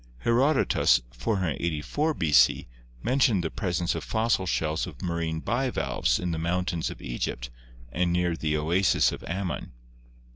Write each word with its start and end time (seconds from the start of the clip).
Herodotus 0.21 0.99
(484 1.11 2.15
b.c.) 2.15 2.67
mentioned 3.03 3.43
the 3.43 3.51
presence 3.51 3.93
of 3.93 4.03
fossil 4.03 4.47
shells 4.47 4.87
of 4.87 5.03
marine 5.03 5.41
bivalves 5.41 6.17
in 6.17 6.31
the 6.31 6.39
mountains 6.39 6.89
of 6.89 7.03
Egypt 7.03 7.51
and. 7.91 8.11
near 8.11 8.35
the 8.35 8.57
oasis 8.57 9.11
of 9.11 9.23
Ammon. 9.25 9.73